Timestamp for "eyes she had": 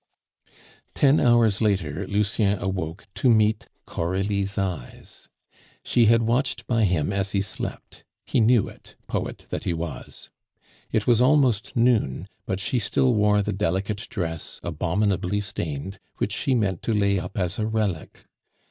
4.57-6.23